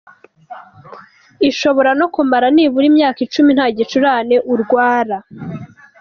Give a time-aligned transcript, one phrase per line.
[1.49, 5.17] Ishobora no kumara nibura imyaka icumi nta n’igicurane urarwara.